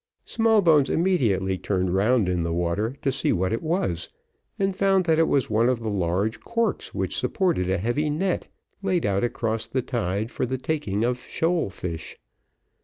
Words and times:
Smallbones 0.25 0.89
immediately 0.89 1.59
turned 1.59 1.93
round 1.93 2.27
in 2.27 2.41
the 2.41 2.51
water 2.51 2.95
to 3.03 3.11
see 3.11 3.31
what 3.31 3.53
it 3.53 3.61
was, 3.61 4.09
and 4.57 4.75
found 4.75 5.05
that 5.05 5.19
it 5.19 5.27
was 5.27 5.47
one 5.47 5.69
of 5.69 5.77
the 5.79 5.91
large 5.91 6.39
corks 6.39 6.91
which 6.91 7.15
supported 7.15 7.69
a 7.69 7.77
heavy 7.77 8.09
net 8.09 8.47
laid 8.81 9.05
out 9.05 9.23
across 9.23 9.67
the 9.67 9.83
tide 9.83 10.31
for 10.31 10.47
the 10.47 10.57
taking 10.57 11.03
of 11.03 11.19
shoal 11.19 11.69
fish. 11.69 12.17